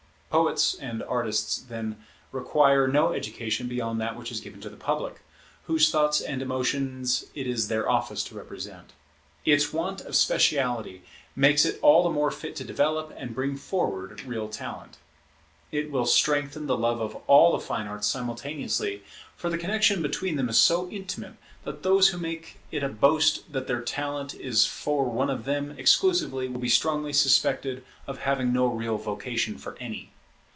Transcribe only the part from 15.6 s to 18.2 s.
It will strengthen the love of all the fine arts